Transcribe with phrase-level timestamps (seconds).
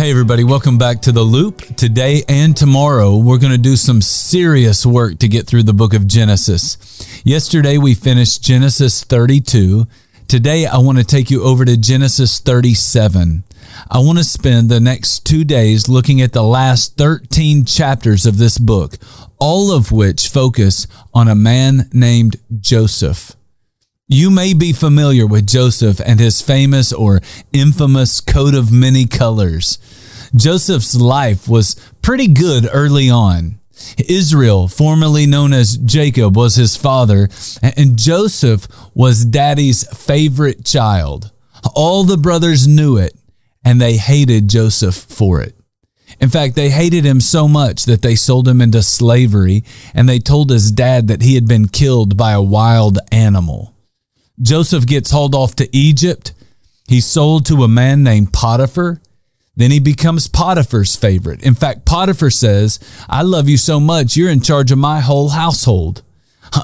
[0.00, 1.76] Hey, everybody, welcome back to The Loop.
[1.76, 5.92] Today and tomorrow, we're going to do some serious work to get through the book
[5.92, 7.22] of Genesis.
[7.22, 9.86] Yesterday, we finished Genesis 32.
[10.26, 13.44] Today, I want to take you over to Genesis 37.
[13.90, 18.38] I want to spend the next two days looking at the last 13 chapters of
[18.38, 18.94] this book,
[19.38, 23.36] all of which focus on a man named Joseph.
[24.12, 27.20] You may be familiar with Joseph and his famous or
[27.52, 29.78] infamous coat of many colors.
[30.34, 33.60] Joseph's life was pretty good early on.
[34.08, 37.28] Israel, formerly known as Jacob, was his father,
[37.62, 41.30] and Joseph was daddy's favorite child.
[41.76, 43.14] All the brothers knew it,
[43.64, 45.54] and they hated Joseph for it.
[46.20, 49.62] In fact, they hated him so much that they sold him into slavery,
[49.94, 53.72] and they told his dad that he had been killed by a wild animal.
[54.40, 56.32] Joseph gets hauled off to Egypt.
[56.88, 59.00] He's sold to a man named Potiphar.
[59.56, 61.42] Then he becomes Potiphar's favorite.
[61.42, 65.30] In fact, Potiphar says, I love you so much, you're in charge of my whole
[65.30, 66.02] household.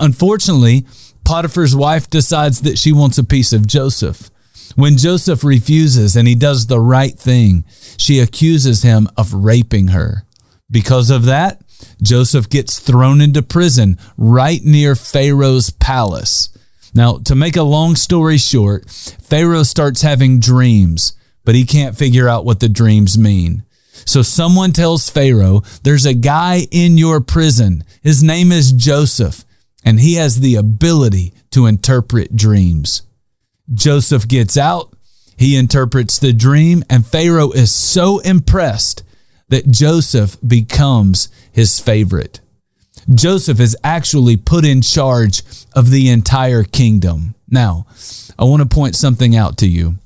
[0.01, 0.87] Unfortunately,
[1.25, 4.31] Potiphar's wife decides that she wants a piece of Joseph.
[4.77, 7.65] When Joseph refuses and he does the right thing,
[7.97, 10.25] she accuses him of raping her.
[10.71, 11.63] Because of that,
[12.03, 16.49] Joseph gets thrown into prison right near Pharaoh's palace.
[16.97, 21.13] Now, to make a long story short, Pharaoh starts having dreams,
[21.45, 23.65] but he can't figure out what the dreams mean.
[24.07, 27.85] So someone tells Pharaoh, There's a guy in your prison.
[28.03, 29.45] His name is Joseph,
[29.85, 33.03] and he has the ability to interpret dreams.
[33.75, 34.95] Joseph gets out,
[35.37, 39.03] he interprets the dream, and Pharaoh is so impressed
[39.49, 42.41] that Joseph becomes his favorite.
[43.15, 45.43] Joseph is actually put in charge
[45.75, 47.35] of the entire kingdom.
[47.49, 47.87] Now,
[48.39, 49.97] I want to point something out to you.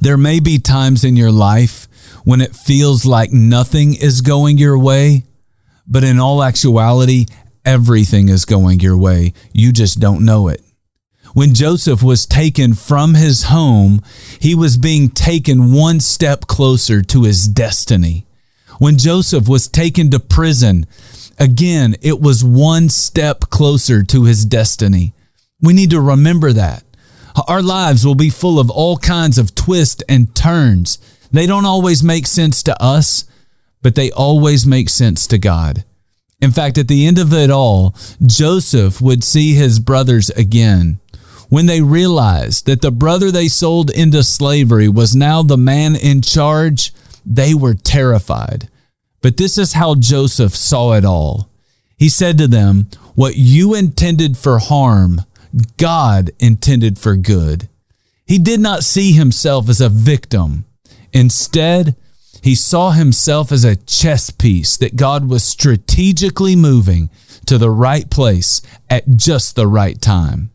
[0.00, 1.88] There may be times in your life
[2.24, 5.24] when it feels like nothing is going your way,
[5.86, 7.26] but in all actuality,
[7.64, 9.32] everything is going your way.
[9.52, 10.60] You just don't know it.
[11.32, 14.00] When Joseph was taken from his home,
[14.38, 18.26] he was being taken one step closer to his destiny.
[18.78, 20.86] When Joseph was taken to prison,
[21.38, 25.14] Again, it was one step closer to his destiny.
[25.60, 26.84] We need to remember that.
[27.48, 30.98] Our lives will be full of all kinds of twists and turns.
[31.32, 33.24] They don't always make sense to us,
[33.82, 35.84] but they always make sense to God.
[36.40, 41.00] In fact, at the end of it all, Joseph would see his brothers again.
[41.48, 46.22] When they realized that the brother they sold into slavery was now the man in
[46.22, 46.92] charge,
[47.24, 48.68] they were terrified.
[49.24, 51.48] But this is how Joseph saw it all.
[51.96, 55.22] He said to them, What you intended for harm,
[55.78, 57.70] God intended for good.
[58.26, 60.66] He did not see himself as a victim.
[61.14, 61.96] Instead,
[62.42, 67.08] he saw himself as a chess piece that God was strategically moving
[67.46, 68.60] to the right place
[68.90, 70.50] at just the right time.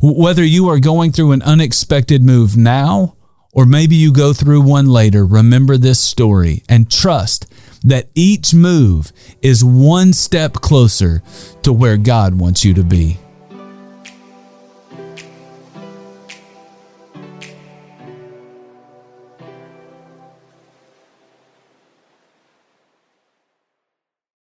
[0.00, 3.16] Whether you are going through an unexpected move now,
[3.52, 7.52] or maybe you go through one later, remember this story and trust
[7.84, 9.12] that each move
[9.42, 11.22] is one step closer
[11.62, 13.18] to where God wants you to be.